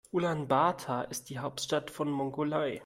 Ulaanbaatar 0.11 1.11
ist 1.11 1.29
die 1.29 1.37
Hauptstadt 1.37 1.91
von 1.91 2.09
Mongolei. 2.09 2.79